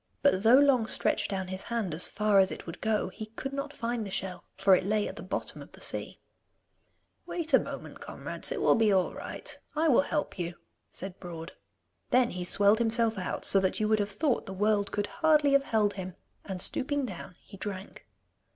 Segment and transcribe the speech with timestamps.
[0.23, 3.53] But though Long stretched down his hand as far as it would go, he could
[3.53, 6.19] not find the shell, for it lay at the bottom of the sea.
[7.27, 9.55] 'Wait a moment, comrades, it will be all right.
[9.75, 10.55] I will help you,'
[10.89, 11.51] said Broad.
[12.09, 15.51] Then he swelled himself out so that you would have thought the world could hardly
[15.51, 16.15] have held him,
[16.45, 18.07] and stooping down he drank.